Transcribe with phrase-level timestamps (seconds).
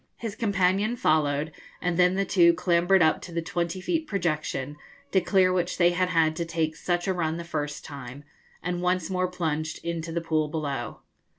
[0.17, 4.77] His companion followed, and then the two clambered up to the twenty feet projection,
[5.11, 8.23] to clear which they had had to take such a run the first time,
[8.63, 11.01] and once more plunged into the pool below.